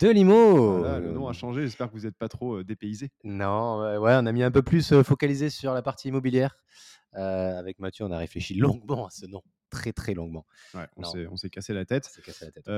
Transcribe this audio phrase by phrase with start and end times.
[0.00, 3.10] De Limo le nom a changé, j'espère que vous n'êtes pas trop euh, dépaysé.
[3.22, 6.56] Non, ouais, on a mis un peu plus euh, focalisé sur la partie immobilière.
[7.14, 10.46] Euh, avec Mathieu, on a réfléchi longuement à ce nom, très très longuement.
[10.74, 12.10] Ouais, on s'est cassé la tête.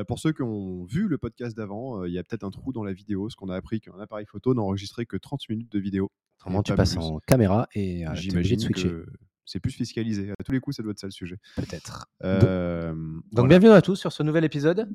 [0.07, 2.85] pour ceux qui ont vu le podcast d'avant, il y a peut-être un trou dans
[2.85, 6.11] la vidéo, ce qu'on a appris qu'un appareil photo n'enregistrait que 30 minutes de vidéo.
[6.39, 8.93] Comment tu passes en caméra et j'imagine de switcher
[9.47, 10.33] c'est plus fiscalisé.
[10.39, 11.39] À tous les coups, ça doit être ça le sujet.
[11.57, 12.09] Peut-être.
[12.25, 12.95] Euh,
[13.33, 14.89] donc, bienvenue à tous sur ce nouvel épisode.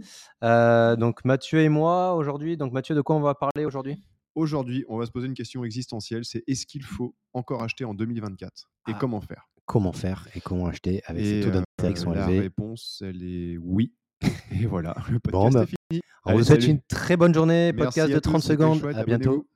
[0.44, 2.58] Euh, donc, Mathieu et moi aujourd'hui.
[2.58, 4.04] Donc, Mathieu, de quoi on va parler aujourd'hui?
[4.36, 7.94] Aujourd'hui, on va se poser une question existentielle c'est est-ce qu'il faut encore acheter en
[7.94, 8.98] 2024 Et ah.
[9.00, 9.50] comment faire?
[9.66, 12.36] Comment faire et comment acheter avec ces taux d'intérêt qui sont élevés?
[12.38, 13.94] La réponse, elle est oui.
[14.52, 16.02] et voilà, le podcast bah, est fini.
[16.26, 17.74] On vous souhaite une très bonne journée.
[17.74, 18.86] Podcast de 30 secondes.
[18.96, 19.48] À bientôt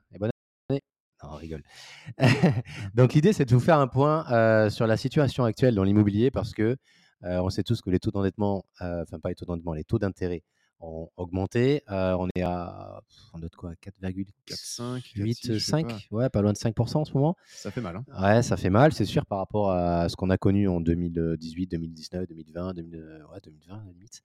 [1.33, 1.63] rigole.
[2.95, 6.31] Donc l'idée, c'est de vous faire un point euh, sur la situation actuelle dans l'immobilier
[6.31, 6.77] parce que
[7.23, 9.83] euh, on sait tous que les taux d'endettement, euh, enfin pas les taux d'endettement, les
[9.83, 10.43] taux d'intérêt
[10.85, 11.81] ont augmenté.
[11.87, 13.01] on est à,
[13.33, 17.35] on note quoi, 4,8, 5, ouais, pas loin de 5% en ce moment.
[17.47, 17.97] Ça fait mal.
[17.97, 18.21] Hein.
[18.21, 21.67] Ouais, ça fait mal, c'est sûr, par rapport à ce qu'on a connu en 2018,
[21.71, 24.23] 2019, 2020, 2020, limite.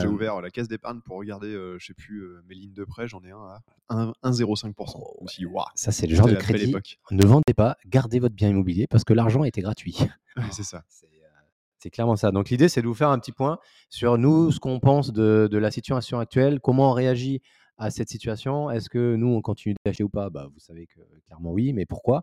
[0.00, 3.22] j'ai ouvert la caisse d'épargne pour regarder, je sais plus, mes lignes de prêt, j'en
[3.24, 4.72] ai un à 1,05%.
[4.96, 5.26] Oh,
[5.74, 6.74] Ça, c'est le genre de crédit.
[7.10, 9.96] Ne vendez pas, gardez votre bien immobilier parce que l'argent était gratuit.
[10.52, 10.84] c'est ça.
[10.88, 11.06] C'est
[11.90, 12.30] clairement ça.
[12.30, 13.58] Donc l'idée, c'est de vous faire un petit point
[13.88, 17.40] sur nous, ce qu'on pense de, la situation actuelle, comment on réagit
[17.78, 18.70] à cette situation.
[18.70, 20.30] Est-ce que nous, on continue d'acheter ou pas?
[20.30, 22.22] Bah, Vous savez que clairement oui, mais pourquoi?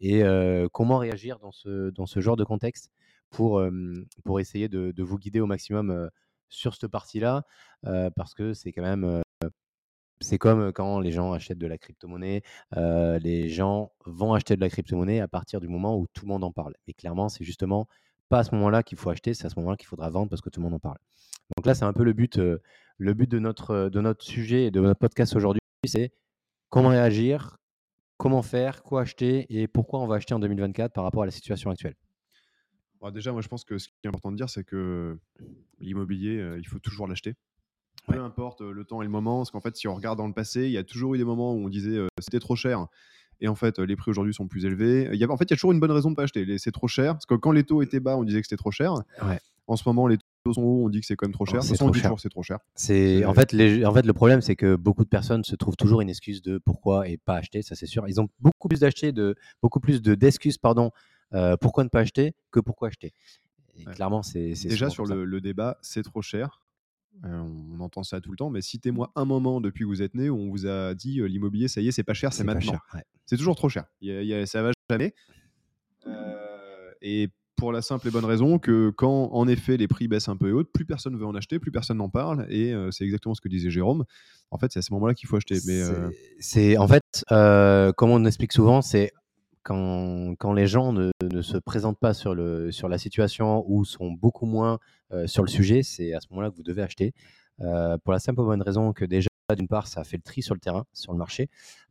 [0.00, 2.90] Et euh, comment réagir dans ce, dans ce genre de contexte
[3.30, 3.62] pour,
[4.24, 6.08] pour essayer de, vous guider au maximum
[6.48, 7.42] sur cette partie-là,
[7.86, 9.22] euh, parce que c'est quand même...
[10.20, 12.42] c'est comme quand les gens achètent de la crypto-monnaie.
[12.76, 16.44] les gens vont acheter de la crypto-monnaie à partir du moment où tout le monde
[16.44, 16.74] en parle.
[16.86, 17.88] Et clairement, c'est justement
[18.28, 20.42] pas à ce moment-là qu'il faut acheter, c'est à ce moment-là qu'il faudra vendre parce
[20.42, 20.98] que tout le monde en parle.
[21.56, 22.58] Donc là, c'est un peu le but, euh,
[22.98, 26.12] le but de, notre, euh, de notre sujet et de notre podcast aujourd'hui, c'est
[26.70, 27.58] comment réagir,
[28.16, 31.32] comment faire, quoi acheter et pourquoi on va acheter en 2024 par rapport à la
[31.32, 31.94] situation actuelle.
[33.12, 35.18] déjà, moi, je pense que ce qui est important de dire, c'est que
[35.78, 37.34] l'immobilier, euh, il faut toujours l'acheter.
[38.08, 40.34] Peu importe le temps et le moment, parce qu'en fait, si on regarde dans le
[40.34, 42.86] passé, il y a toujours eu des moments où on disait c'était trop cher
[43.40, 45.08] et en fait, les prix aujourd'hui sont plus élevés.
[45.12, 46.58] Il y a, en fait, il y a toujours une bonne raison de pas acheter.
[46.58, 47.14] C'est trop cher.
[47.14, 48.94] Parce que quand les taux étaient bas, on disait que c'était trop cher.
[49.66, 51.62] En ce moment, les taux sont hauts, on dit que c'est quand même trop cher.
[51.62, 52.12] c'est trop, cher.
[52.18, 52.58] c'est trop cher.
[52.74, 53.84] C'est en fait, les...
[53.86, 56.58] en fait, le problème, c'est que beaucoup de personnes se trouvent toujours une excuse de
[56.58, 57.62] pourquoi et pas acheter.
[57.62, 58.06] Ça, c'est sûr.
[58.06, 60.90] Ils ont beaucoup plus d'acheter, de beaucoup plus de d'excuses, pardon,
[61.32, 63.14] euh, pourquoi ne pas acheter que pourquoi acheter.
[63.76, 66.63] Et clairement, c'est déjà sur le, le, débat, c'est trop cher.
[67.24, 67.42] Euh,
[67.72, 70.28] on entend ça tout le temps, mais citez-moi un moment depuis que vous êtes né
[70.28, 72.78] où on vous a dit euh, l'immobilier, ça y est, c'est pas cher, c'est maintenant.
[73.26, 73.84] C'est toujours trop cher.
[74.00, 75.14] Y ça va jamais.
[76.06, 80.28] Euh, et pour la simple et bonne raison que quand en effet les prix baissent
[80.28, 83.04] un peu et haut, plus personne veut en acheter, plus personne n'en parle, et c'est
[83.04, 84.04] exactement ce que disait Jérôme.
[84.50, 85.58] En fait, c'est à ce moment-là qu'il faut acheter.
[85.66, 85.82] Mais
[86.40, 89.12] c'est en fait, comme on explique souvent, c'est
[89.64, 93.84] quand, quand, les gens ne, ne, se présentent pas sur, le, sur la situation ou
[93.84, 94.78] sont beaucoup moins
[95.12, 97.12] euh, sur le sujet, c'est à ce moment-là que vous devez acheter.
[97.60, 100.42] Euh, pour la simple et bonne raison que déjà, d'une part, ça fait le tri
[100.42, 101.48] sur le terrain, sur le marché,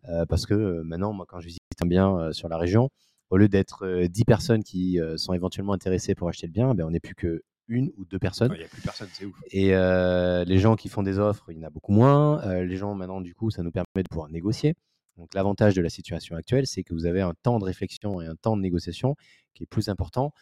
[0.08, 2.90] euh, parce que maintenant, moi, quand je visite un bien sur la région,
[3.30, 6.92] au lieu d'être 10 personnes qui sont éventuellement intéressées pour acheter le bien, ben, on
[6.92, 8.52] n'est plus que une ou deux personnes.
[8.54, 9.36] Il n'y a plus personne, c'est ouf.
[9.50, 12.46] Et les gens qui font des offres, il y en a beaucoup moins.
[12.64, 14.76] les gens, maintenant, du coup, ça nous permet de pouvoir négocier.
[15.18, 18.26] Donc l'avantage de la situation actuelle, c'est que vous avez un temps de réflexion et
[18.26, 19.16] un temps de négociation
[19.54, 20.34] qui est plus important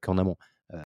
[0.00, 0.36] qu'en amont.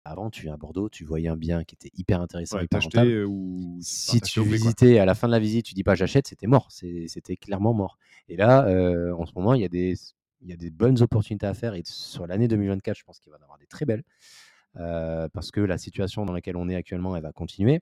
[0.04, 3.24] avant, tu viens à Bordeaux, tu voyais un bien qui était hyper intéressant, hyper rentable.
[3.24, 3.78] Ou...
[3.80, 6.68] Si tu visitais à la fin de la visite, tu dis pas j'achète, c'était mort,
[6.70, 7.98] c'était clairement mort.
[8.28, 8.62] Et là,
[9.16, 9.94] en ce moment, il y, a des,
[10.40, 13.32] il y a des bonnes opportunités à faire et sur l'année 2024, je pense qu'il
[13.32, 14.04] va y en avoir des très belles
[14.74, 17.80] parce que la situation dans laquelle on est actuellement, elle va continuer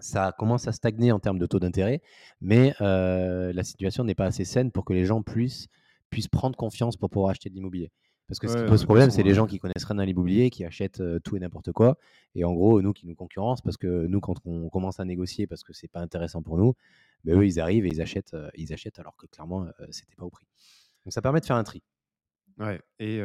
[0.00, 2.02] ça commence à stagner en termes de taux d'intérêt,
[2.40, 5.68] mais la situation n'est pas assez saine pour que les gens puissent,
[6.10, 7.90] puissent prendre confiance pour pouvoir acheter de l'immobilier.
[8.28, 10.64] Parce que ce qui pose problème, c'est les gens qui connaissent rien dans l'immobilier, qui
[10.64, 11.98] achètent tout et n'importe quoi.
[12.36, 15.48] Et en gros, nous qui nous concurrencent, parce que nous, quand on commence à négocier,
[15.48, 16.74] parce que c'est pas intéressant pour nous,
[17.24, 20.30] ben eux, ils arrivent et ils achètent, ils achètent alors que clairement, c'était pas au
[20.30, 20.46] prix.
[21.04, 21.82] Donc ça permet de faire un tri.
[22.58, 22.80] Ouais.
[23.00, 23.20] Et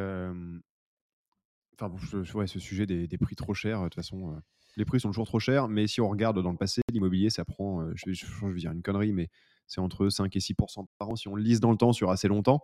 [1.79, 1.93] enfin,
[2.33, 4.41] ouais, ce sujet des, des, prix trop chers, de toute façon,
[4.77, 5.67] les prix sont toujours trop chers.
[5.67, 8.71] Mais si on regarde dans le passé, l'immobilier, ça prend, je, vais, je, vais dire
[8.71, 9.29] une connerie, mais
[9.67, 11.15] c'est entre 5 et 6% par an.
[11.15, 12.61] Si on le lise dans le temps sur assez longtemps,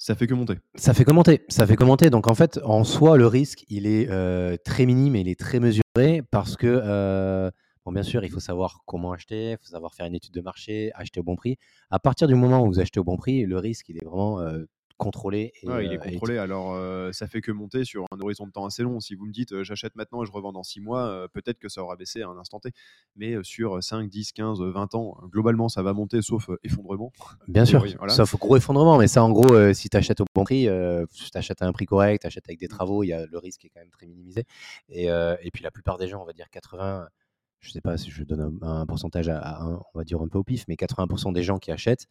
[0.00, 0.54] ça fait que monter.
[0.76, 1.12] Ça fait que.
[1.48, 2.08] Ça fait que monter.
[2.08, 5.38] Donc en fait, en soi, le risque, il est euh, très minime et il est
[5.38, 7.50] très mesuré parce que, euh,
[7.84, 10.40] bon, bien sûr, il faut savoir comment acheter, il faut savoir faire une étude de
[10.40, 11.58] marché, acheter au bon prix.
[11.90, 14.40] À partir du moment où vous achetez au bon prix, le risque, il est vraiment
[14.40, 14.64] euh,
[15.00, 15.52] contrôlé.
[15.62, 16.36] il est euh, contrôlé.
[16.36, 19.00] Alors, euh, ça fait que monter sur un horizon de temps assez long.
[19.00, 21.68] Si vous me dites, euh, j'achète maintenant et je revends dans 6 mois, peut-être que
[21.68, 22.70] ça aura baissé à un instant T.
[23.16, 27.12] Mais sur 5, 10, 15, 20 ans, globalement, ça va monter, sauf effondrement.
[27.48, 28.98] Bien sûr, sauf gros effondrement.
[28.98, 30.68] Mais ça, en gros, si tu achètes au bon prix,
[31.10, 33.38] si tu achètes à un prix correct, tu achètes avec des travaux, y a, le
[33.38, 34.44] risque est quand même très minimisé.
[34.90, 37.08] Et, et puis, la plupart des gens, on va dire 80
[37.60, 40.44] je sais pas si je donne un, pourcentage à, on va dire un peu au
[40.44, 42.06] pif, mais 80% des gens qui achètent,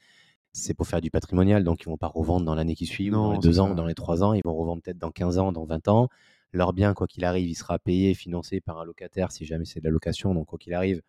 [0.54, 3.34] c'est pour faire du patrimonial, donc ils vont pas revendre dans l'année qui suit, dans
[3.34, 5.66] les deux ans, dans les trois ans, ils vont revendre peut-être dans 15 ans, dans
[5.66, 6.10] 20 ans.
[6.52, 9.80] Leur bien, quoi qu'il arrive, il sera payé, financé par un locataire si jamais c'est
[9.80, 10.34] de la location.
[10.34, 11.02] Donc, quoi qu'il arrive,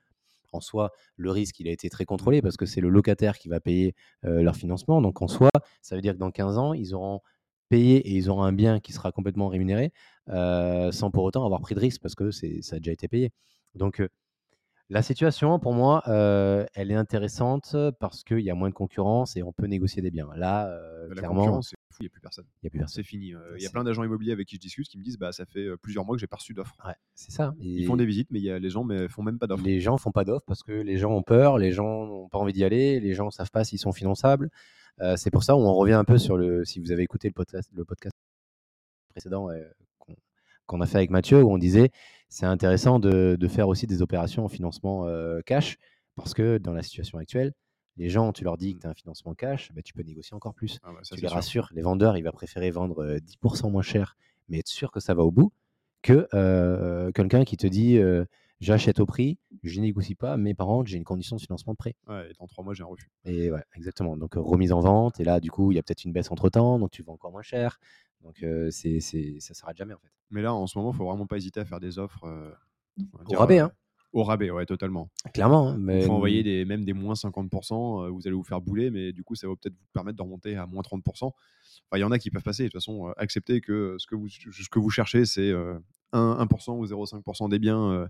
[0.52, 3.48] en soi, le risque, il a été très contrôlé parce que c'est le locataire qui
[3.48, 3.94] va payer
[4.24, 5.00] euh, leur financement.
[5.00, 5.50] Donc, en soi,
[5.82, 7.20] ça veut dire que dans 15 ans, ils auront
[7.68, 9.92] payé et ils auront un bien qui sera complètement rémunéré
[10.28, 13.32] euh, sans pour autant avoir pris de risque parce que ça a déjà été payé.
[13.74, 14.08] Donc, euh,
[14.90, 19.36] la situation, pour moi, euh, elle est intéressante parce qu'il y a moins de concurrence
[19.36, 20.28] et on peut négocier des biens.
[20.34, 22.44] Là, euh, la clairement, c'est fou, il n'y a plus personne.
[22.60, 22.96] Il a plus personne.
[22.96, 23.32] C'est fini.
[23.32, 25.30] Euh, il y a plein d'agents immobiliers avec qui je discute qui me disent bah
[25.30, 26.74] ça fait plusieurs mois que j'ai pas reçu d'offres.
[26.84, 27.54] Ouais, c'est ça.
[27.60, 29.64] Ils font des visites, mais y a, les gens ne font même pas d'offres.
[29.64, 32.38] Les gens font pas d'offres parce que les gens ont peur, les gens n'ont pas
[32.38, 34.50] envie d'y aller, les gens ne savent pas s'ils sont finançables.
[35.14, 36.64] c'est pour ça où on revient un peu sur le.
[36.64, 38.14] Si vous avez écouté le podcast, le podcast
[39.10, 39.48] précédent
[40.70, 41.90] qu'on a fait avec Mathieu, où on disait
[42.28, 45.78] c'est intéressant de, faire aussi des opérations en financement euh, cash,
[46.14, 47.52] parce que dans la situation actuelle,
[47.96, 50.34] les gens, tu leur dis que tu as un financement cash, bah, tu peux négocier
[50.34, 50.78] encore plus.
[50.84, 54.16] Ah bah, tu les rassures, les vendeurs, il va préférer vendre 10% euh, moins cher,
[54.48, 55.52] mais être sûr que ça va au bout,
[56.02, 57.98] que euh, quelqu'un qui te dit
[58.60, 61.78] j'achète au prix, je négocie pas, mais par contre, j'ai une condition de financement de
[61.78, 61.96] prêt.
[62.06, 63.10] Ouais, et dans trois mois, j'ai un refus.
[63.24, 64.16] Et ouais, exactement.
[64.16, 66.48] Donc, remise en vente, et là, du coup, il y a peut-être une baisse entre
[66.48, 67.80] temps, donc tu vends encore moins cher.
[68.22, 70.10] Donc, c'est, c'est, ça s'arrête jamais, en fait.
[70.30, 72.24] Mais là, en ce moment, il faut vraiment pas hésiter à faire des offres.
[73.26, 73.72] au rabais, hein
[74.12, 75.10] Au rabais, ouais, totalement.
[75.32, 75.76] Clairement.
[75.76, 79.24] Il faut envoyer des, même des moins 50%, vous allez vous faire bouler, mais du
[79.24, 81.32] coup, ça va peut-être vous permettre de remonter à moins 30%.
[81.94, 82.64] il y en a qui peuvent passer.
[82.64, 85.82] De toute façon, accepter que ce que vous, ce que vous cherchez, c'est 1%,
[86.12, 88.08] 1% ou 0,5% des biens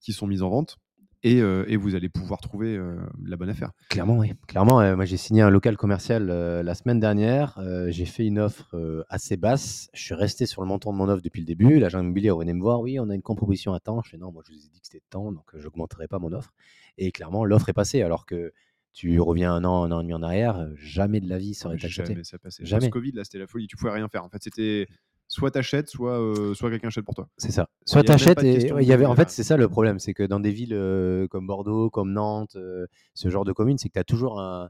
[0.00, 0.78] qui sont mis en vente.
[1.24, 3.70] Et, euh, et, vous allez pouvoir trouver euh, la bonne affaire.
[3.88, 4.32] Clairement, oui.
[4.48, 7.60] Clairement, moi j'ai signé un local commercial euh, la semaine dernière.
[7.88, 9.88] j'ai fait une offre assez basse.
[9.94, 11.78] Je suis resté sur le montant de mon offre depuis le début.
[11.78, 12.80] L'agent immobilier venu me voir.
[12.80, 14.02] Oui, on a une compromission à temps.
[14.02, 16.18] Je fais non, moi je vous ai dit que c'était temps, donc je n'augmenterai pas
[16.18, 16.52] mon offre.
[16.98, 18.02] Et clairement, l'offre est passée.
[18.02, 18.52] Alors que
[18.92, 21.66] tu reviens un an, un an et demi en arrière, jamais de la vie ça
[21.66, 22.12] aurait été accepté.
[22.12, 22.64] Jamais ça passait.
[22.64, 22.90] Jamais.
[22.90, 23.68] Covid, là, c'était la folie.
[23.68, 24.24] Tu pouvais rien faire.
[24.24, 24.88] En fait, c'était
[25.32, 27.26] soit t'achètes, soit, euh, soit quelqu'un achète pour toi.
[27.38, 27.70] C'est ça.
[27.86, 30.40] Soit t'achètes et il y avait en fait c'est ça le problème, c'est que dans
[30.40, 33.98] des villes euh, comme Bordeaux, comme Nantes, euh, ce genre de communes, c'est que tu
[33.98, 34.68] as toujours un,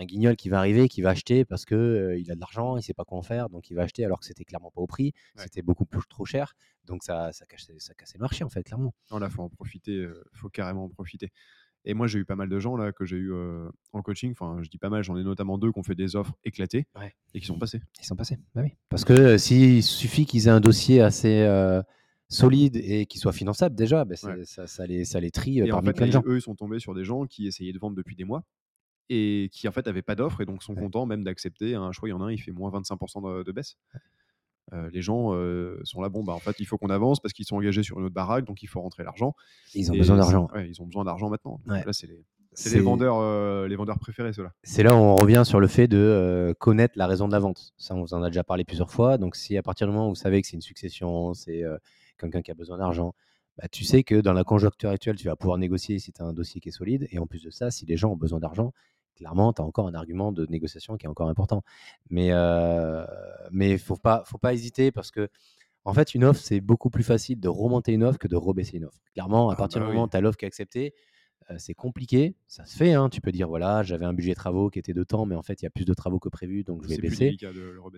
[0.00, 2.92] guignol qui va arriver, qui va acheter parce que il a de l'argent, il sait
[2.92, 5.14] pas quoi en faire, donc il va acheter alors que c'était clairement pas au prix,
[5.36, 6.54] c'était beaucoup plus trop cher,
[6.84, 8.94] donc ça ça cassait, ça cassait le marché en fait clairement.
[9.10, 11.30] Non là faut en profiter, faut carrément en profiter.
[11.84, 13.32] Et moi, j'ai eu pas mal de gens là que j'ai eu
[13.92, 14.32] en coaching.
[14.32, 16.86] Enfin, je dis pas mal, j'en ai notamment deux qui ont fait des offres éclatées
[17.34, 17.80] et qui sont passés.
[18.00, 18.70] Ils sont passés, bah oui.
[18.88, 21.44] Parce que s'il suffit qu'ils aient un dossier assez
[22.28, 25.76] solide et qui soit finançable déjà, bah, ça, ça, les, ça les trie et en
[25.82, 26.22] fait, plein de gens.
[26.26, 28.42] Eux, ils sont tombés sur des gens qui essayaient de vendre depuis des mois
[29.10, 32.08] et qui en fait n'avaient pas d'offre et donc sont contents même d'accepter un choix.
[32.08, 33.76] Il y en a un, il fait moins 25% de, de baisse.
[34.72, 37.32] Euh, les gens euh, sont là, bon, bah, en fait, il faut qu'on avance parce
[37.32, 39.34] qu'ils sont engagés sur une autre baraque, donc il faut rentrer l'argent.
[39.74, 40.48] Ils ont besoin d'argent.
[40.56, 41.60] ils ont besoin d'argent maintenant.
[41.66, 42.06] Là, c'est
[42.70, 44.52] les, vendeurs, euh, les vendeurs préférés, ceux-là.
[44.62, 47.72] C'est là où on revient sur le fait de connaître la raison de la vente.
[47.78, 49.18] Ça, on vous en a déjà parlé plusieurs fois.
[49.18, 51.62] Donc, si à partir du moment où vous savez que c'est une succession, c'est
[52.18, 53.14] quelqu'un qui a besoin d'argent,
[53.58, 56.24] bah, tu sais que dans la conjoncture actuelle, tu vas pouvoir négocier si tu as
[56.24, 57.08] un dossier qui est solide.
[57.10, 58.72] Et en plus de ça, si les gens ont besoin d'argent,
[59.16, 61.62] clairement, tu as encore un argument de négociation qui est encore important.
[62.10, 63.04] Mais il euh,
[63.50, 65.28] mais faut pas, faut pas hésiter parce que,
[65.84, 68.76] en fait, une offre, c'est beaucoup plus facile de remonter une offre que de rebaisser
[68.76, 69.00] une offre.
[69.12, 70.94] Clairement, à ah partir bah du moment où tu as l'offre qui est acceptée,
[71.50, 72.36] euh, c'est compliqué.
[72.46, 72.92] Ça se fait.
[72.92, 73.08] Hein.
[73.08, 75.60] Tu peux dire, voilà, j'avais un budget travaux qui était de temps, mais en fait,
[75.62, 77.36] il y a plus de travaux que prévu, donc je vais baisser.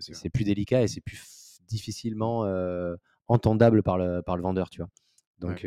[0.01, 2.97] C'est plus délicat et c'est plus difficilement euh,
[3.29, 4.91] entendable par le, par le vendeur, tu vois.
[5.41, 5.67] Donc,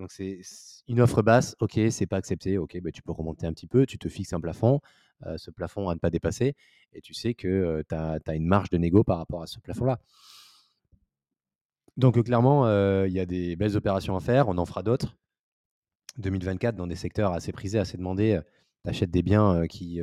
[0.00, 0.40] Donc c'est
[0.88, 3.84] une offre basse, ok, c'est pas accepté, ok, bah, tu peux remonter un petit peu,
[3.84, 4.80] tu te fixes un plafond,
[5.36, 6.54] ce plafond à ne pas dépasser,
[6.94, 10.00] et tu sais que tu as, une marge de négo par rapport à ce plafond-là.
[11.98, 12.66] Donc clairement,
[13.04, 15.18] il y a des belles opérations à faire, on en fera d'autres.
[16.16, 18.40] 2024, dans des secteurs assez prisés, assez demandés,
[18.84, 20.00] tu achètes des biens qui,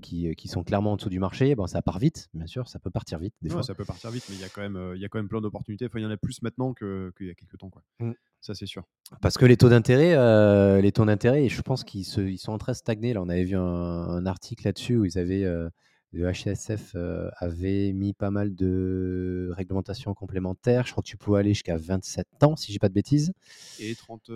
[0.00, 2.78] qui, qui, sont clairement en dessous du marché, bon, ça part vite, bien sûr, ça
[2.78, 3.34] peut partir vite.
[3.42, 3.62] Des fois.
[3.62, 5.28] Ça peut partir vite, mais il y, a quand même, il y a quand même
[5.28, 5.84] plein d'opportunités.
[5.84, 7.68] Enfin, il y en a plus maintenant qu'il y a quelques temps.
[7.68, 7.82] Quoi.
[8.00, 8.12] Mmh.
[8.44, 8.84] Ça, c'est sûr.
[9.22, 12.72] Parce que les taux d'intérêt, les taux d'intérêt, je pense qu'ils ils sont en train
[12.72, 13.14] de stagner.
[13.14, 15.44] Là, on avait vu un, article là-dessus où ils avaient,
[16.12, 16.94] le HSF
[17.38, 20.84] avait mis pas mal de réglementations complémentaires.
[20.84, 23.32] Je crois que tu pouvais aller jusqu'à 27 ans, si j'ai pas de bêtises.
[23.80, 24.30] Et 30.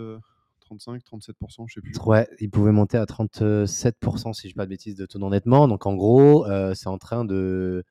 [0.69, 1.93] 35, 37%, je sais plus.
[2.05, 5.17] Ouais, il pouvait monter à 37%, si je ne dis pas de bêtises, de taux
[5.19, 5.67] d'endettement.
[5.67, 7.83] Donc en gros, euh, c'est en train de.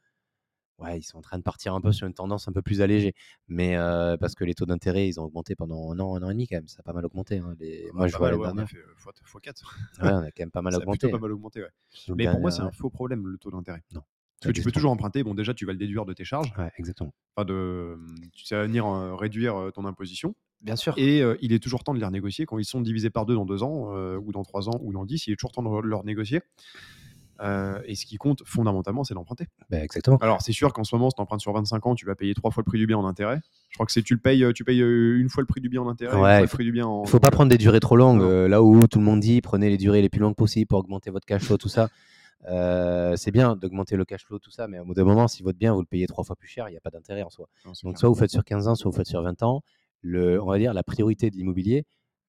[0.78, 2.80] Ouais, ils sont en train de partir un peu sur une tendance un peu plus
[2.80, 3.12] allégée.
[3.48, 6.30] Mais euh, parce que les taux d'intérêt, ils ont augmenté pendant un an, un an
[6.30, 6.68] et demi quand même.
[6.68, 7.38] Ça a pas mal augmenté.
[7.38, 7.90] Hein, les...
[7.92, 9.62] Moi, je vois ouais, on a fait x4.
[10.02, 11.08] Ouais, on a quand même pas mal ça augmenté.
[11.08, 12.14] A pas mal augmenté, ouais.
[12.14, 13.82] Mais pour moi, c'est un faux problème, le taux d'intérêt.
[13.92, 14.02] Non.
[14.40, 15.24] Parce que tu peux toujours emprunter.
[15.24, 16.52] Bon, déjà, tu vas le déduire de tes charges.
[16.56, 17.12] Ouais, exactement.
[17.34, 17.98] Enfin, de,
[18.32, 18.86] tu sais venir
[19.18, 20.36] réduire ton imposition.
[20.60, 20.94] Bien sûr.
[20.96, 22.46] Et il est toujours temps de les renégocier.
[22.46, 25.04] Quand ils sont divisés par deux dans deux ans, ou dans trois ans, ou dans
[25.04, 26.04] dix, il est toujours temps de leur
[27.38, 27.90] négocier.
[27.90, 29.46] et ce qui compte fondamentalement, c'est d'emprunter.
[29.70, 30.18] Ben, exactement.
[30.18, 32.34] Alors, c'est sûr qu'en ce moment, si tu empruntes sur 25 ans, tu vas payer
[32.34, 33.40] trois fois le prix du bien en intérêt.
[33.70, 35.82] Je crois que c'est tu le payes, tu payes une fois le prix du bien
[35.82, 37.04] en intérêt, ouais, il faut, du bien en...
[37.04, 38.22] faut pas prendre des durées trop longues.
[38.22, 41.10] là où tout le monde dit, prenez les durées les plus longues possibles pour augmenter
[41.10, 41.88] votre cash flow, tout ça.
[42.44, 45.58] c'est bien d'augmenter le cash flow, tout ça, mais au bout d'un moment, si votre
[45.58, 47.48] bien, vous le payez trois fois plus cher, il n'y a pas d'intérêt en soi.
[47.84, 49.62] Donc, soit vous faites sur 15 ans, soit vous faites sur 20 ans
[50.02, 51.84] le, on va dire, la priorité de l'immobilier,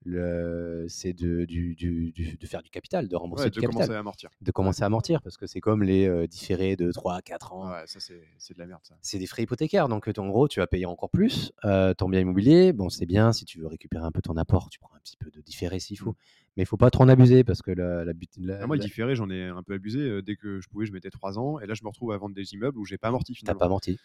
[0.05, 3.73] c'est de, du, du, de faire du capital, de rembourser du capital.
[3.73, 4.29] Commencer à amortir.
[4.41, 7.71] De commencer à amortir, parce que c'est comme les différés de 3 à 4 ans.
[7.71, 8.81] Ouais, ça, c'est de la merde.
[9.01, 9.89] C'est des frais hypothécaires.
[9.89, 11.51] Donc, en gros, tu vas payer encore plus
[11.97, 12.73] ton bien immobilier.
[12.73, 15.17] Bon, c'est bien, si tu veux récupérer un peu ton apport, tu prends un petit
[15.17, 16.11] peu de différé s'il faut.
[16.11, 16.15] Mmh.
[16.57, 18.13] Mais il faut pas trop en abuser, parce que la, la,
[18.59, 20.21] ah, moi, le différé, j'en ai un peu abusé.
[20.21, 21.59] dès que je pouvais, je mettais 3 ans.
[21.59, 23.57] Et là, je me retrouve à vendre des immeubles où j'ai pas amorti finalement.
[23.57, 23.97] T'as pas amorti.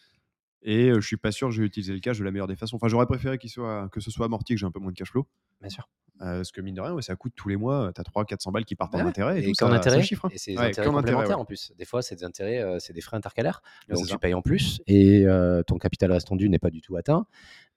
[0.65, 2.57] Et je suis pas sûr que je vais utiliser le cash de la meilleure des
[2.57, 2.77] façons.
[2.77, 4.97] Enfin, j'aurais préféré qu'il soit, que ce soit amorti, que j'ai un peu moins de
[4.97, 5.27] cash flow.
[5.61, 5.89] Bien sûr.
[6.19, 8.75] parce que mine de rien, ça coûte tous les mois, tu as 300-400 balles qui
[8.75, 9.43] partent en intérêt.
[9.43, 10.31] Et, et qu'en intérêt, chiffre, hein.
[10.33, 11.73] et c'est des intérêts complémentaires en plus.
[11.77, 13.63] Des fois, c'est des intérêts, c'est des frais intercalaires.
[13.89, 15.27] donc tu payes en plus et
[15.67, 17.27] ton capital restant n'est pas du tout atteint.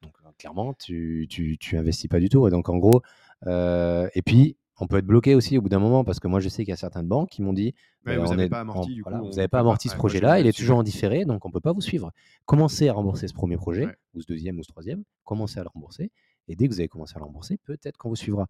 [0.02, 2.48] Donc clairement, tu, tu, tu investis pas du tout.
[2.48, 3.02] Et donc en gros,
[3.46, 6.50] et puis on peut être bloqué aussi au bout d'un moment parce que moi je
[6.50, 9.30] sais qu'il y a certaines banques qui m'ont dit bah, vous n'avez pas amorti, vous
[9.30, 11.74] n'avez pas amorti ce projet-là, il est toujours en différé, donc on ne peut pas
[11.74, 12.12] vous suivre.
[12.46, 15.70] Commencez à rembourser ce premier projet, ou ce deuxième ou ce troisième, commencez à le
[15.70, 16.12] rembourser,
[16.48, 18.48] et dès que vous avez commencé à le rembourser, peut-être qu'on vous suivra.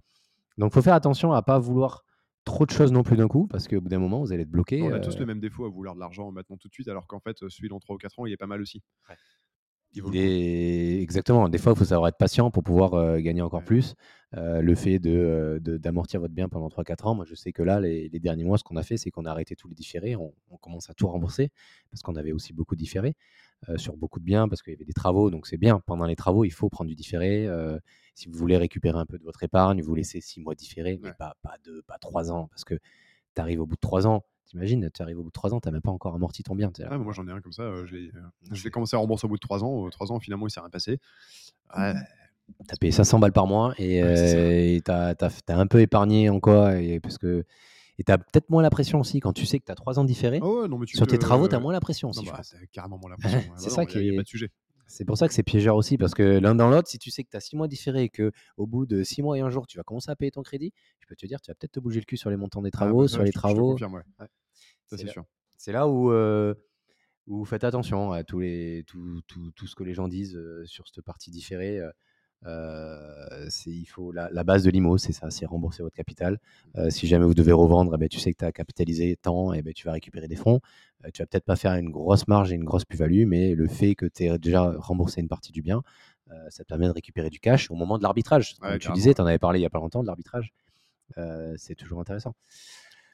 [0.57, 2.03] Donc il faut faire attention à ne pas vouloir
[2.43, 4.49] trop de choses non plus d'un coup, parce qu'au bout d'un moment, vous allez être
[4.49, 4.81] bloqué.
[4.81, 7.05] On a tous le même défaut à vouloir de l'argent maintenant tout de suite, alors
[7.05, 8.81] qu'en fait, celui dans 3 ou 4 ans, il est pas mal aussi.
[10.05, 11.49] Il Exactement.
[11.49, 13.95] Des fois, il faut savoir être patient pour pouvoir gagner encore plus.
[14.33, 17.79] le fait d'amortir de, d'amortir votre bien pendant 3-4 ans, moi je sais que là,
[17.79, 20.15] les, derniers mois, ce qu'on a fait, c'est qu'on a arrêté tous les différés.
[20.15, 21.51] On, commence à tout rembourser
[21.91, 23.15] parce qu'on avait aussi beaucoup différé
[23.77, 25.29] sur beaucoup de biens parce qu'il y avait des travaux.
[25.29, 25.79] Donc c'est bien.
[25.85, 27.47] Pendant les travaux, il faut prendre du différé.
[28.15, 31.13] si vous voulez récupérer un peu de votre épargne, vous laissez 6 mois différés, mais
[31.17, 32.75] pas, pas, deux, pas 3 ans parce que
[33.35, 35.59] tu arrives au bout de 3 ans T'imagines, tu arrives au bout de 3 ans,
[35.59, 36.71] tu même pas encore amorti ton bien.
[36.89, 39.35] Ah, moi j'en ai un comme ça, euh, je l'ai commencé à rembourser au bout
[39.35, 39.89] de 3 ans.
[39.89, 40.99] 3 ans, finalement, il s'est rien passé.
[41.77, 41.93] Ouais.
[42.67, 46.79] T'as payé 500 balles par mois et euh, t'as as, un peu épargné en quoi
[46.79, 47.43] et parce que
[47.99, 50.39] et t'as peut-être moins la pression aussi quand tu sais que t'as 3 ans différés.
[50.41, 52.25] Oh non, mais Sur tes travaux, t'as moins la pression aussi.
[52.25, 53.41] Bah, carrément moins la pression.
[53.57, 54.15] c'est ça qui est.
[54.15, 54.51] pas de sujet.
[54.87, 57.23] C'est pour ça que c'est piégeur aussi, parce que l'un dans l'autre, si tu sais
[57.23, 59.67] que tu as 6 mois différé et qu'au bout de 6 mois et un jour,
[59.67, 61.79] tu vas commencer à payer ton crédit, je peux te dire, tu vas peut-être te
[61.79, 63.77] bouger le cul sur les montants des ah, travaux, bah, sur les travaux.
[63.77, 64.27] Ouais.
[64.85, 65.25] c'est sûr.
[65.57, 66.11] C'est là où,
[67.25, 70.87] vous faites attention à tous les, tout, tout, tout, ce que les gens disent sur
[70.87, 71.81] cette partie différée.
[72.43, 76.39] C'est il faut la, base de l'IMO, c'est ça, c'est rembourser votre capital.
[76.89, 79.59] si jamais vous devez revendre, eh ben, tu sais que tu as capitalisé tant, et
[79.59, 80.59] eh ben, tu vas récupérer des fonds.
[81.13, 83.95] tu vas peut-être pas faire une grosse marge et une grosse plus-value, mais le fait
[83.95, 85.81] que tu aies déjà remboursé une partie du bien,
[86.49, 88.55] ça te permet de récupérer du cash au moment de l'arbitrage.
[88.79, 90.53] Tu disais, tu en avais parlé il y a pas longtemps de l'arbitrage.
[91.57, 92.35] c'est toujours intéressant.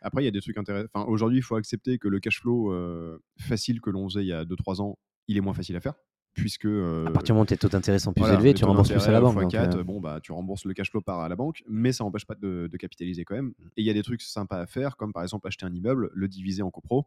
[0.03, 0.89] Après, il y a des trucs intéressants.
[0.93, 4.27] Enfin, aujourd'hui, il faut accepter que le cash flow euh, facile que l'on faisait il
[4.27, 5.93] y a 2-3 ans, il est moins facile à faire.
[6.33, 9.07] Puisque, à partir du moment où tes taux d'intérêt sont plus élevés, tu rembourses plus
[9.07, 9.51] à la banque.
[9.51, 9.83] 4, euh.
[9.83, 12.35] bon, bah, tu rembourses le cash flow par à la banque, mais ça n'empêche pas
[12.35, 13.47] de, capitaliser quand même.
[13.47, 13.65] Mmh.
[13.77, 16.09] Et il y a des trucs sympas à faire, comme par exemple acheter un immeuble,
[16.13, 17.05] le diviser en copro.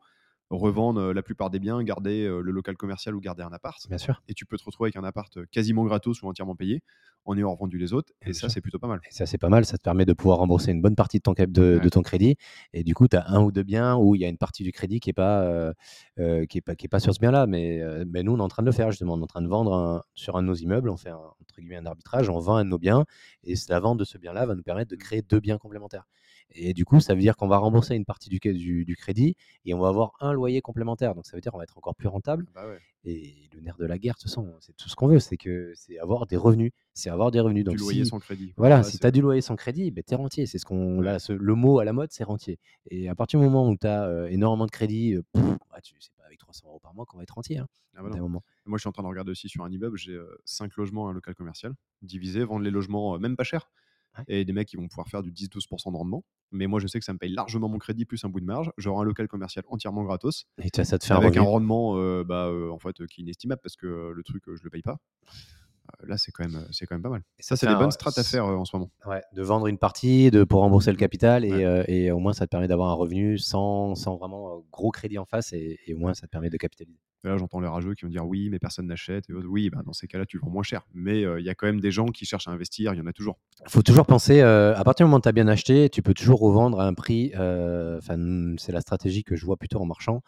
[0.50, 3.86] Revendre la plupart des biens, garder le local commercial ou garder un appart.
[3.88, 4.22] Bien sûr.
[4.28, 6.82] Et tu peux te retrouver avec un appart quasiment gratos ou entièrement payé
[7.26, 8.12] en ayant revendu les autres.
[8.24, 9.00] Et, ça, c'est plutôt pas mal.
[9.08, 9.64] Et ça, c'est pas mal.
[9.64, 12.36] Ça te permet de pouvoir rembourser une bonne partie de ton, de, ton crédit.
[12.72, 14.62] Et du coup, tu as un ou deux biens où il y a une partie
[14.62, 15.72] du crédit qui n'est pas,
[16.16, 17.46] qui est pas, qui est pas sur ce bien-là.
[17.46, 19.14] Mais, mais, nous, on est en train de le faire justement.
[19.14, 20.88] On est en train de vendre sur un de nos immeubles.
[20.88, 22.30] On fait un, entre guillemets, un arbitrage.
[22.30, 23.04] On vend un de nos biens.
[23.44, 25.00] Et la vente de ce bien-là va nous permettre de mmh.
[25.00, 26.06] créer deux biens complémentaires.
[26.50, 29.74] Et du coup, ça veut dire qu'on va rembourser une partie du, du, crédit et
[29.74, 31.14] on va avoir un loyer complémentaire.
[31.14, 32.46] Donc ça veut dire qu'on va être encore plus rentable.
[32.54, 32.64] Bah
[33.08, 35.36] et le nerf de la guerre, de toute façon, c'est tout ce qu'on veut, c'est
[35.36, 36.72] que c'est avoir des revenus.
[36.92, 37.64] C'est avoir des revenus.
[37.64, 38.52] Donc, du loyer sans crédit.
[38.56, 40.46] Voilà, si tu as du loyer sans crédit, ben, tu es rentier.
[40.46, 42.58] C'est ce qu'on, là, le mot à la mode, c'est rentier.
[42.90, 46.24] Et à partir du moment où tu as énormément de crédit, euh, bah, c'est pas
[46.26, 47.58] avec 300 euros par mois qu'on va être rentier.
[47.58, 48.40] Hein, ah bah Moi,
[48.72, 51.36] je suis en train de regarder aussi sur un immeuble, j'ai 5 logements, un local
[51.36, 53.70] commercial, divisé, vendre les logements même pas cher
[54.28, 56.24] et des mecs qui vont pouvoir faire du 10-12% de rendement.
[56.52, 58.46] Mais moi, je sais que ça me paye largement mon crédit plus un bout de
[58.46, 58.70] marge.
[58.76, 60.46] J'aurai un local commercial entièrement gratos.
[60.62, 63.60] Et ça te fait avec un, rendement euh, bah, euh, en fait, qui est inestimable
[63.62, 64.96] parce que le truc, je le paye pas.
[66.02, 67.22] Euh, là, c'est quand, même, c'est quand même pas mal.
[67.38, 68.90] Et ça, c'est des bonnes strates à faire en ce moment.
[69.06, 72.46] Ouais, de vendre une partie de, pour rembourser le capital et, et au moins, ça
[72.46, 75.98] te permet d'avoir un revenu sans, sans vraiment gros crédit en face et, et au
[75.98, 78.58] moins, ça te permet de capitaliser là, j'entends les rageux qui vont dire oui, mais
[78.58, 79.24] personne n'achète.
[79.28, 80.86] Oui, bah, dans ces cas-là, tu vends moins cher.
[80.94, 83.06] Mais il y a quand même des gens qui cherchent à investir, il y en
[83.06, 83.38] a toujours.
[83.64, 86.14] Il faut toujours penser, à partir du moment où tu as bien acheté, tu peux
[86.14, 87.32] toujours revendre à un prix.
[87.34, 90.22] Enfin, c'est la stratégie que je vois plutôt en marchand.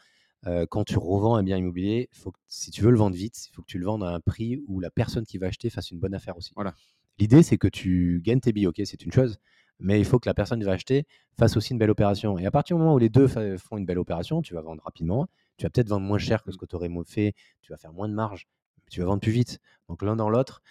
[0.68, 3.62] quand tu revends un bien immobilier, faut si tu veux le vendre vite, il faut
[3.62, 5.99] que tu le vendes à un prix où la personne qui va acheter fasse une
[5.99, 6.52] bonne affaire aussi.
[6.54, 6.75] Voilà.
[7.18, 9.38] L'idée, c'est que tu gagnes tes billets, ok, c'est une chose,
[9.80, 12.38] mais il faut que la personne qui va acheter fasse aussi une belle opération.
[12.38, 14.83] Et à partir du moment où les deux font une belle opération, tu vas vendre
[14.85, 15.26] rapidement,
[15.58, 16.60] tu vas peut-être vendre moins cher que ce mmh.
[16.60, 18.48] que tu aurais fait, tu vas faire moins de marge,
[18.78, 19.58] mais tu vas vendre plus vite.
[19.88, 20.62] Donc l'un dans l'autre,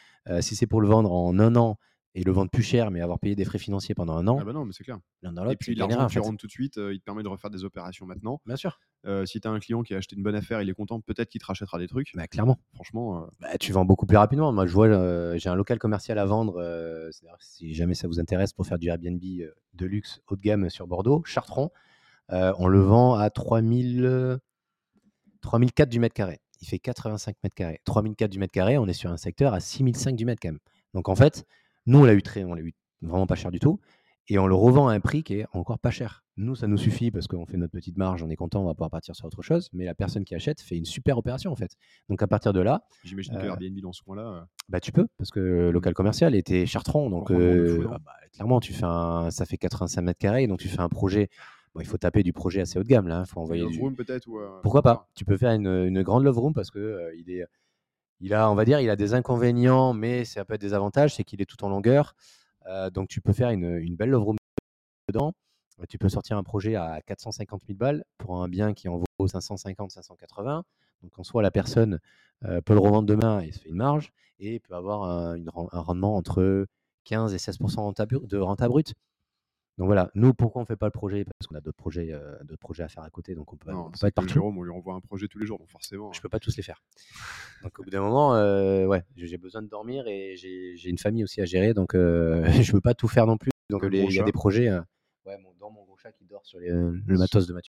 [0.42, 1.78] si c'est pour le vendre en un an
[2.16, 4.40] et le vendre plus cher, mais avoir payé des frais financiers pendant un an.
[4.42, 4.98] Ah bah non, mais c'est clair.
[5.22, 5.54] L'un dans l'autre.
[5.54, 7.64] Et puis l'argent que tu rentres tout de suite, il te permet de refaire des
[7.64, 8.42] opérations maintenant.
[8.46, 8.80] Bien sûr.
[9.26, 11.30] si tu as un client qui a acheté une bonne affaire, il est content, peut-être
[11.30, 12.14] qu'il te rachètera des trucs.
[12.16, 12.58] Bah, clairement.
[12.74, 13.28] Franchement.
[13.40, 14.52] Bah, tu vends beaucoup plus rapidement.
[14.52, 17.12] Moi, je vois, j'ai un local commercial à vendre.
[17.40, 20.88] si jamais ça vous intéresse pour faire du Airbnb de luxe haut de gamme sur
[20.88, 21.70] Bordeaux, Chartron.
[22.30, 24.40] on le vend à 3000.
[25.42, 26.40] 3004 du mètre carré.
[26.62, 27.80] Il fait 85 mètres carrés.
[27.86, 30.60] 3004 du mètre carré, on est sur un secteur à 6005 du mètre quand même.
[30.94, 31.46] Donc en fait,
[31.86, 33.80] nous, on l'a eu très, on l'a eu vraiment pas cher du tout.
[34.30, 36.26] Et on le revend à un prix qui est encore pas cher.
[36.36, 38.74] Nous, ça nous suffit parce qu'on fait notre petite marge, on est content, on va
[38.74, 39.70] pouvoir partir sur autre chose.
[39.72, 41.72] Mais la personne qui achète fait une super opération en fait.
[42.10, 42.84] Donc à partir de là.
[43.04, 44.22] J'imagine que euh, Airbnb dans ce coin-là.
[44.22, 47.10] Euh, bah tu peux, parce que le local commercial était Chartron.
[47.10, 50.48] Donc euh, ah bah, clairement, tu fais un, ça fait 85 mètres carrés.
[50.48, 51.30] Donc tu fais un projet
[51.80, 53.20] il faut taper du projet assez haut de gamme là.
[53.20, 55.08] Hein, faut envoyer love room peut-être euh, Pourquoi pas?
[55.16, 57.46] Tu peux faire une, grande love room parce que euh, il est,
[58.20, 61.16] il a, on va dire, il a des inconvénients, mais ça peut être des avantages,
[61.16, 62.16] c'est qu'il est tout en longueur.
[62.68, 64.38] Euh, donc tu peux faire une, belle love room
[65.08, 65.34] dedans.
[65.90, 69.28] Tu peux sortir un projet à 450 000 balles pour un bien qui en vaut
[69.28, 70.64] 550, 580.
[71.04, 72.00] Donc en soi, la personne
[72.42, 76.66] peut le revendre demain et se fait une marge et peut avoir un, rendement entre
[77.04, 78.96] 15 et 16% de renta brut.
[79.78, 81.24] Donc voilà, nous, pourquoi on ne fait pas le projet?
[81.24, 84.00] Parce qu'on a d'autres projets, euh, projets à faire à côté, donc on peut, peut
[84.02, 84.34] pas être partout.
[84.34, 86.12] Jérôme, on lui envoie un projet tous les jours, donc forcément.
[86.14, 86.82] Je peux pas tous les faire.
[87.62, 91.24] Donc au bout d'un moment, euh, ouais, j'ai besoin de dormir et j'ai une famille
[91.24, 93.52] aussi à gérer, donc euh, je peux pas tout faire non plus.
[93.70, 94.72] Donc il y a des projets.
[94.72, 97.72] ouais, mon, dans mon gros chat qui dort sur le matos de Mathieu.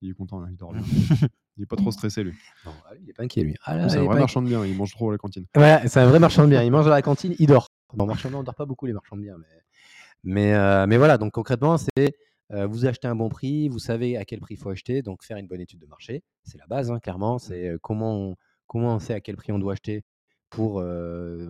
[0.00, 0.82] Il est content, là, il dort bien.
[1.56, 2.32] il est pas trop stressé, lui.
[2.66, 3.54] Non, il est pas inquiet, lui.
[3.64, 5.44] Ah, c'est un vrai marchand de biens, il mange trop à la cantine.
[5.56, 6.62] Ouais, c'est un vrai marchand de biens.
[6.62, 7.68] Il mange à la cantine, il dort.
[7.94, 9.46] Bon, marchand de biens, on dort pas beaucoup, les marchands de biens, mais
[10.24, 12.16] mais, euh, mais voilà, donc concrètement, c'est
[12.52, 15.24] euh, vous achetez un bon prix, vous savez à quel prix il faut acheter, donc
[15.24, 17.36] faire une bonne étude de marché, c'est la base, hein, clairement.
[17.36, 17.40] Mmh.
[17.40, 20.04] C'est euh, comment on, comment on sait à quel prix on doit acheter
[20.50, 20.84] pour,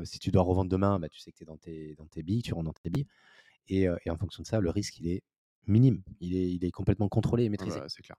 [0.04, 2.22] si tu dois revendre demain, bah, tu sais que tu es dans tes, dans tes
[2.22, 3.08] billes, tu rentres dans tes billes.
[3.66, 5.24] Et, et, en fonction de ça, le risque, il est
[5.66, 6.04] minime.
[6.20, 7.80] Il est, il est complètement contrôlé et maîtrisé.
[7.88, 8.16] c'est clair.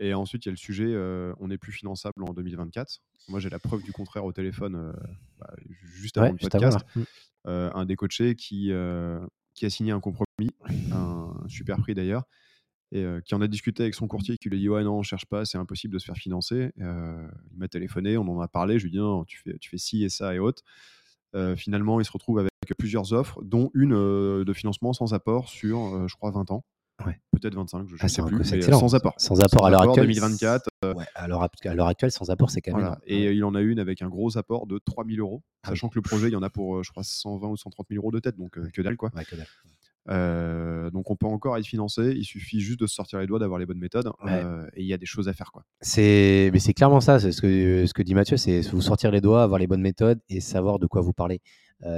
[0.00, 0.92] Et ensuite, il y a le sujet,
[1.38, 3.00] on n'est plus finançable en 2024.
[3.28, 4.92] Moi, j'ai la preuve du contraire au téléphone
[5.38, 6.80] bah, juste avant le podcast.
[6.96, 7.02] Mmh.
[7.44, 8.72] un des coachés qui,
[9.58, 10.50] qui a signé un compromis,
[10.92, 12.24] un super prix d'ailleurs,
[12.92, 15.02] et qui en a discuté avec son courtier qui lui a dit ouais non on
[15.02, 16.72] cherche pas c'est impossible de se faire financer.
[16.78, 19.68] Il m'a téléphoné on en a parlé je lui ai dit non tu fais tu
[19.68, 20.62] fais ci et ça et autres.
[21.56, 26.14] Finalement il se retrouve avec plusieurs offres dont une de financement sans apport sur je
[26.16, 26.64] crois 20 ans
[27.30, 29.14] Peut-être 25, je ne ah, sais plus, mais sans apport.
[29.16, 30.06] Sans apport à l'heure actuelle.
[30.06, 30.68] 2024.
[30.82, 31.42] Ouais, à l'heure
[31.86, 32.96] actuelle, sans apport, c'est quand même.
[33.06, 35.94] Et il en a une avec un gros apport de 3000 euros, ah sachant que
[35.94, 38.18] le projet, il y en a pour, je crois, 120 ou 130 000 euros de
[38.18, 39.10] tête, donc que dalle, quoi.
[39.10, 39.46] que dalle.
[40.10, 43.38] Euh, donc on peut encore être financé, il suffit juste de se sortir les doigts,
[43.38, 45.52] d'avoir les bonnes méthodes, euh, et il y a des choses à faire.
[45.52, 45.64] quoi.
[45.80, 49.20] C'est, mais c'est clairement ça, ce que, ce que dit Mathieu, c'est vous sortir les
[49.20, 51.40] doigts, avoir les bonnes méthodes et savoir de quoi vous parlez.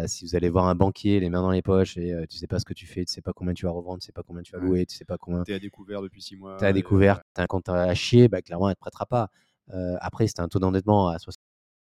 [0.07, 2.59] Si vous allez voir un banquier, les mains dans les poches, et tu sais pas
[2.59, 4.43] ce que tu fais, tu sais pas combien tu vas revendre, tu sais pas combien
[4.43, 5.43] tu vas louer, tu sais pas combien.
[5.45, 6.57] Tu es à découvert depuis six mois.
[6.59, 8.81] Tu es à découvert, tu as un compte à chier, bah, clairement, elle ne te
[8.81, 9.31] prêtera pas.
[10.01, 11.17] après, si tu as un taux d'endettement à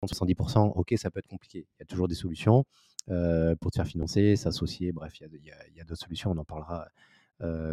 [0.03, 1.67] 60-70%, ok, ça peut être compliqué.
[1.77, 2.65] Il y a toujours des solutions
[3.07, 6.87] pour te faire financer, s'associer, bref, il y a, d'autres solutions, on en parlera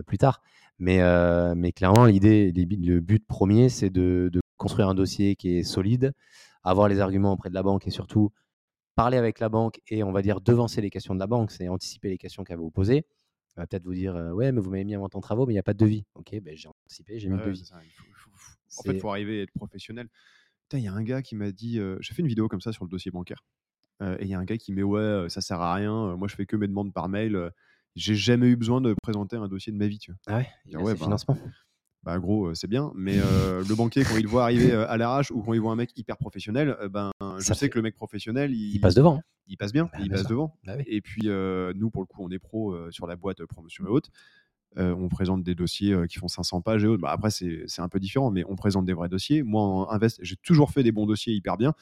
[0.06, 0.42] plus tard.
[0.78, 1.00] Mais,
[1.54, 6.12] mais clairement, l'idée, le but premier, c'est de, construire un dossier qui est solide,
[6.64, 8.32] avoir les arguments auprès de la banque et surtout
[8.96, 11.68] parler avec la banque et on va dire devancer les questions de la banque, c'est
[11.68, 12.96] anticiper les questions qu'elle va vous poser.
[13.56, 15.52] Elle va peut-être vous dire Ouais, mais vous m'avez mis un montant de travaux, mais
[15.52, 16.04] il n'y a pas de devis.
[16.14, 17.70] Ok, ben, j'ai anticipé, j'ai mis le devis.
[18.78, 20.08] En fait, il faut arriver à être professionnel.
[20.72, 22.84] Il y a un gars qui m'a dit J'ai fait une vidéo comme ça sur
[22.84, 23.44] le dossier bancaire.
[24.00, 26.16] et il y a un gars qui met Ouais, ça sert à rien.
[26.16, 27.50] Moi, je fais que mes demandes par mail.
[27.94, 29.98] J'ai jamais eu besoin de présenter un dossier de ma vie.
[29.98, 30.20] Tu vois?
[30.26, 31.38] Ah ouais, il ouais, bah, financement
[32.06, 33.16] bah gros, c'est bien, mais
[33.68, 36.16] le banquier, quand il voit arriver à l'arrache ou quand il voit un mec hyper
[36.16, 39.16] professionnel, ben, je sais que le mec professionnel, il, passe devant.
[39.16, 39.22] Hein.
[39.48, 40.56] Il passe bien, bah, il passe devant.
[40.64, 43.88] Bah et puis, nous, pour le coup, on est pro sur la boîte promotion et
[43.88, 44.10] haute.
[44.76, 47.02] on présente des dossiers qui font 500 pages et autres.
[47.02, 49.42] Bah, après, c'est un peu différent, mais on présente des vrais dossiers.
[49.42, 51.74] Moi, en Invest, j'ai toujours fait des bons dossiers hyper bien,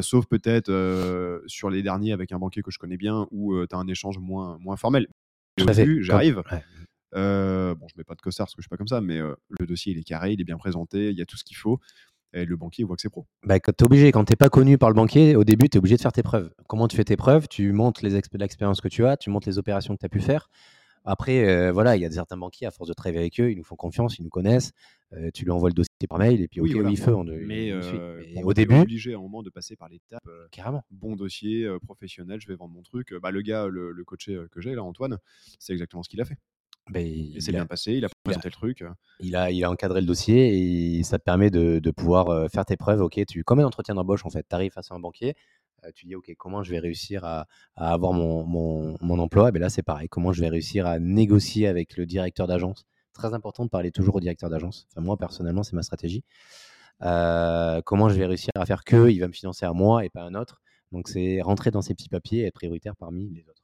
[0.00, 0.72] sauf peut-être
[1.46, 4.16] sur les derniers avec un banquier que je connais bien où tu as un échange
[4.16, 5.08] moins, moins formel.
[5.60, 6.42] Au début, j'arrive.
[7.14, 9.18] Euh, bon, je mets pas de costard parce que je suis pas comme ça, mais
[9.18, 11.56] le dossier il est carré, il est bien présenté, il y a tout ce qu'il
[11.56, 11.78] faut.
[12.34, 13.26] Et le banquier voit que c'est pro.
[13.42, 15.76] Bah, tu es obligé, quand tu n'es pas connu par le banquier, au début, tu
[15.76, 16.52] es obligé de faire tes preuves.
[16.66, 17.48] Comment tu fais tes preuves?
[17.48, 20.50] Tu montres l'expérience que tu as, tu montres les opérations que tu as pu faire.
[21.06, 23.64] Après, voilà, il y a certains banquiers, à force de travailler avec eux, ils nous
[23.64, 24.72] font confiance, ils nous connaissent.
[25.32, 27.12] tu lui envoies le dossier par mail et puis, oui, il fait.
[27.46, 27.72] mais,
[28.42, 28.74] au début.
[28.74, 30.22] obligé à un moment de passer par l'étape.
[30.50, 30.84] carrément.
[30.90, 33.14] Bon dossier, professionnel, je vais vendre mon truc.
[33.22, 35.16] Bah, le gars, le, le coaché que j'ai, là, Antoine,
[35.58, 36.36] c'est exactement ce qu'il a fait.
[36.90, 38.84] Ben, il s'est bien passé, il a présenté le truc.
[39.20, 42.64] Il a, il a encadré le dossier et ça te permet de, de pouvoir faire
[42.64, 43.00] tes preuves.
[43.00, 45.34] Ok, tu, comme un entretien d'embauche, en fait, tu arrives face à un banquier,
[45.94, 47.46] tu dis ok, comment je vais réussir à,
[47.76, 49.48] à avoir mon, mon, mon emploi?
[49.48, 50.08] Et ben Là, c'est pareil.
[50.08, 52.84] Comment je vais réussir à négocier avec le directeur d'agence?
[53.12, 54.86] Très important de parler toujours au directeur d'agence.
[54.90, 56.24] Enfin, moi, personnellement, c'est ma stratégie.
[57.00, 60.22] comment je vais réussir à faire que il va me financer à moi et pas
[60.22, 60.60] à un autre?
[60.92, 63.62] Donc, c'est rentrer dans ces petits papiers et être prioritaire parmi les autres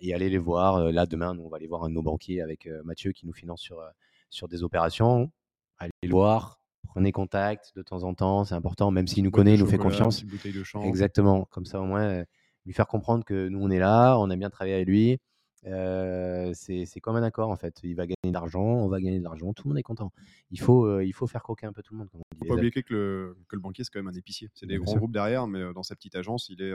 [0.00, 0.92] et aller les voir.
[0.92, 3.32] Là, demain, nous, on va aller voir un de nos banquiers avec Mathieu qui nous
[3.32, 3.82] finance sur,
[4.28, 5.30] sur des opérations.
[5.78, 9.54] Allez les voir, prenez contact de temps en temps, c'est important, même s'il nous connaît,
[9.54, 10.24] il nous fait confiance.
[10.84, 12.24] Exactement, comme ça au moins,
[12.66, 15.18] lui faire comprendre que nous, on est là, on a bien travaillé avec lui.
[15.62, 17.80] c'est comme un accord en fait.
[17.82, 20.12] Il va gagner de l'argent, on va gagner de l'argent, tout le monde est content.
[20.50, 22.08] Il faut, il faut faire croquer un peu tout le monde.
[22.12, 24.48] Il ne faut pas oublier que le, que le banquier, c'est quand même un épicier.
[24.54, 26.74] C'est des grands groupes derrière, mais dans sa petite agence, il est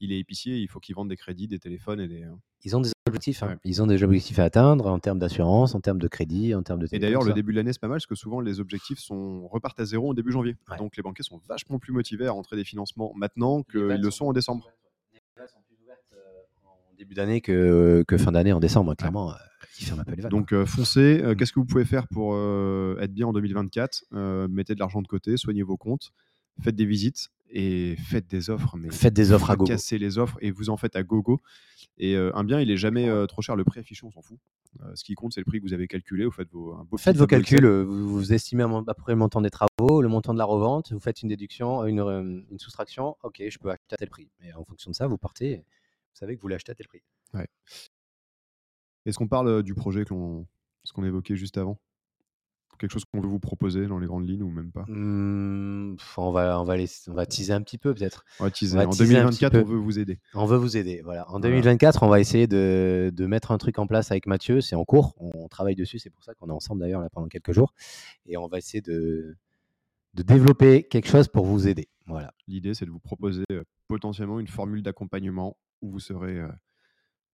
[0.00, 2.24] il est épicier, il faut qu'il vende des crédits, des téléphones et des.
[2.24, 3.58] Euh, ils ont des objectifs, hein.
[3.64, 6.80] ils ont des objectifs à atteindre en termes d'assurance, en termes de crédit, en termes
[6.80, 6.88] de.
[6.92, 9.46] Et d'ailleurs, le début de l'année, c'est pas mal parce que souvent les objectifs sont
[9.48, 10.56] repartent à zéro au début janvier.
[10.78, 14.26] Donc les banquiers sont vachement plus motivés à rentrer des financements maintenant qu'ils le sont
[14.26, 14.68] en décembre.
[15.12, 19.32] Les sont plus ouvertes euh, en début d'année que, que fin d'année en décembre, clairement.
[19.32, 21.22] Euh, Donc foncez.
[21.22, 21.36] Mm.
[21.36, 22.34] Qu'est-ce que vous pouvez faire pour
[23.00, 26.12] être bien en 2024 Mettez de l'argent de côté, soignez vos comptes,
[26.60, 28.76] faites des visites et faites des offres.
[28.76, 29.68] Mais faites des offres à gogo.
[29.70, 31.40] Cassez les offres et vous en faites à gogo.
[31.98, 33.56] Et un bien, il est jamais trop cher.
[33.56, 34.38] Le prix affiché, on s'en fout.
[34.94, 36.24] ce qui compte, c'est le prix que vous avez calculé.
[36.24, 37.66] Vous faites vos, faites vos calculs.
[37.66, 40.92] Vous, estimez à peu près le montant des travaux, le montant de la revente.
[40.92, 43.16] Vous faites une déduction, une, une soustraction.
[43.22, 44.28] Ok, je peux acheter à tel prix.
[44.42, 45.56] Et en fonction de ça, vous partez.
[45.56, 47.02] Vous savez que vous l'achetez à tel prix.
[47.34, 47.46] Ouais.
[49.06, 50.46] Est-ce qu'on parle du projet qu'on
[50.92, 51.78] qu'on évoquait juste avant?
[52.76, 54.84] Quelque chose qu'on veut vous proposer dans les grandes lignes ou même pas?
[54.88, 56.76] Mmh, on, va, on, va
[57.08, 58.24] on va teaser un petit peu peut-être.
[58.40, 58.78] On va teaser.
[58.78, 60.18] en 2024, on veut vous aider.
[60.34, 61.00] On veut vous aider.
[61.04, 61.28] Voilà.
[61.30, 64.60] En 2024, on va essayer de, de, mettre un truc en place avec Mathieu.
[64.60, 65.14] C'est en cours.
[65.18, 65.98] On, travaille dessus.
[65.98, 67.72] C'est pour ça qu'on est ensemble d'ailleurs là pendant quelques jours.
[68.26, 69.36] Et on va essayer de,
[70.14, 71.88] de développer quelque chose pour vous aider.
[72.06, 72.32] Voilà.
[72.46, 76.48] L'idée, c'est de vous proposer euh, potentiellement une formule d'accompagnement où vous serez euh,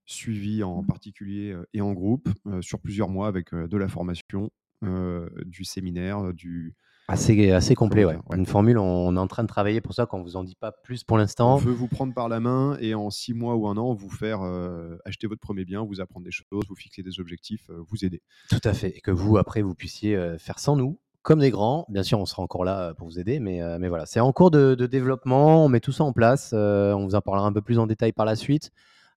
[0.07, 2.29] suivi en particulier euh, et en groupe
[2.61, 4.51] sur plusieurs mois avec de la formation
[4.83, 6.75] du séminaire, du...
[7.09, 8.17] Assez, assez complet, ouais.
[8.33, 10.73] Une formule, on est en train de travailler pour ça, qu'on vous en dit pas
[10.73, 11.55] plus pour l'instant.
[11.55, 14.09] On veut vous prendre par la main et en six mois ou un an, vous
[14.09, 17.83] faire euh, acheter votre premier bien, vous apprendre des choses, vous fixer des objectifs, euh,
[17.91, 18.23] vous aider.
[18.49, 18.97] Tout à fait.
[18.97, 21.87] Et que vous, après, vous puissiez faire sans nous, comme des grands.
[21.89, 24.07] Bien sûr, on sera encore là pour vous aider, mais, mais voilà.
[24.07, 26.53] C'est en cours de, de, développement, on met tout ça en place.
[26.55, 28.71] on vous en parlera un peu plus en détail par la suite.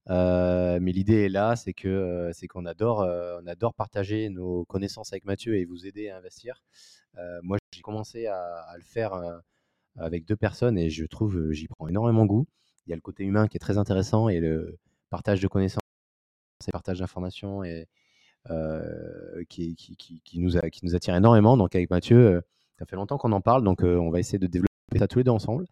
[0.10, 4.30] Euh, mais l'idée est là, c'est que euh, c'est qu'on adore, euh, on adore partager
[4.30, 6.62] nos connaissances avec Mathieu et vous aider à investir.
[7.44, 9.14] moi, j'ai commencé à, le faire
[9.98, 12.46] avec deux personnes et je trouve j'y prends énormément goût.
[12.88, 14.78] Il y a le côté humain qui est très intéressant et le
[15.10, 15.82] partage de connaissances
[16.68, 17.88] et partage d'informations et
[19.50, 19.76] qui,
[20.36, 21.58] nous qui nous attire énormément.
[21.58, 22.42] Donc avec Mathieu,
[22.78, 25.24] ça fait longtemps qu'on en parle, donc on va essayer de développer ça tous les
[25.24, 25.66] deux ensemble.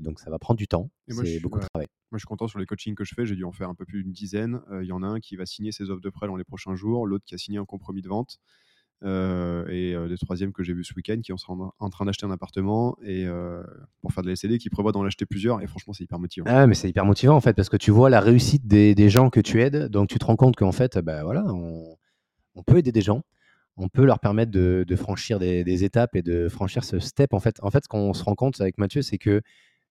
[0.00, 0.90] Donc ça va prendre du temps.
[1.08, 1.88] C'est beaucoup de travail.
[2.10, 3.26] Moi, je suis content sur les coachings que je fais.
[3.26, 4.60] J'ai dû en faire un peu plus d'une dizaine.
[4.80, 6.74] Il y en a un qui va signer ses offres de prêt dans les prochains
[6.74, 8.38] jours, l'autre qui a signé un compromis de vente.
[9.04, 12.24] Euh, et euh, le troisième que j'ai vu ce week-end qui est en, train d'acheter
[12.24, 13.60] un appartement et euh,
[14.00, 16.46] pour faire de la SCD qui prévoit d'en acheter plusieurs et franchement c'est hyper motivant.
[16.48, 19.08] Ah mais c'est hyper motivant en fait parce que tu vois la réussite des, des
[19.08, 21.96] gens que tu aides donc tu te rends compte qu'en fait bah, voilà on,
[22.54, 23.22] on, peut aider des gens
[23.76, 27.32] on peut leur permettre de, de franchir des, des, étapes et de franchir ce step
[27.32, 29.40] en fait en fait ce qu'on se rend compte avec Mathieu c'est que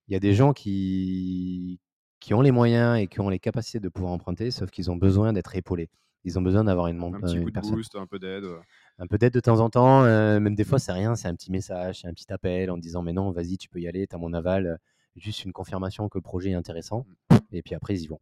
[0.08, 1.80] il y a des gens qui
[2.20, 4.98] qui ont les moyens et qui ont les capacités de pouvoir emprunter sauf qu'ils ont
[4.98, 5.90] besoin d'être épaulés
[6.24, 8.46] ils ont besoin d'avoir une, un petit coup de boost un peu d'aide
[9.00, 10.04] un peu d'aide de temps en temps.
[10.04, 12.78] Euh, même des fois, c'est rien, c'est un petit message, c'est un petit appel en
[12.78, 14.68] disant Mais non, vas-y, tu peux y aller, tu as mon aval.
[14.68, 14.78] Euh,
[15.16, 17.06] juste une confirmation que le projet est intéressant.
[17.32, 17.36] Mmh.
[17.52, 18.22] Et puis après, ils y vont.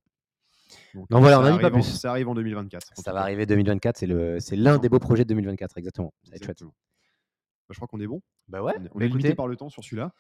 [0.93, 1.83] Donc, voilà, on n'a pas plus.
[1.83, 2.91] Ça arrive en 2024.
[2.95, 6.13] Ça va arriver 2024, c'est l'un des beaux projets de 2024, exactement.
[6.23, 6.63] Ça va être chouette.
[6.63, 8.19] Bah, je crois qu'on est bon.
[8.47, 8.73] Bah ouais.
[8.95, 10.11] On est, limité par le temps sur celui-là.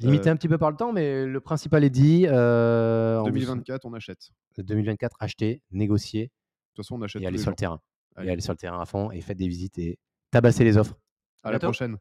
[0.00, 2.22] Limité euh, un petit peu par le temps, mais le principal est dit.
[2.22, 4.30] 2024, on achète.
[4.58, 6.24] 2024, acheter, négocier.
[6.24, 6.30] De
[6.74, 7.22] toute façon, on achète.
[7.22, 7.80] Et aller sur le terrain.
[8.20, 9.98] Et aller sur le terrain à fond et faites des visites et
[10.32, 10.98] tabasser les offres.
[11.44, 11.96] À, la prochaine.